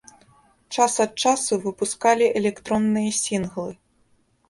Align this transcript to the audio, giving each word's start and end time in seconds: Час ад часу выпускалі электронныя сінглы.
Час 0.77 0.93
ад 1.05 1.13
часу 1.27 1.53
выпускалі 1.67 2.33
электронныя 2.43 3.17
сінглы. 3.23 3.71